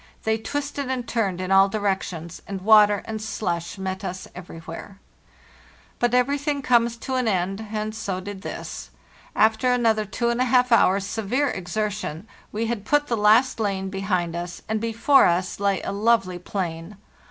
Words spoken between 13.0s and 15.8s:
the last lane behind us, and before us